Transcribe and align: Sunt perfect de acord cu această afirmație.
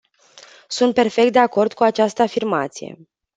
Sunt 0.67 0.93
perfect 0.93 1.31
de 1.31 1.39
acord 1.39 1.73
cu 1.73 1.83
această 1.83 2.21
afirmație. 2.21 2.97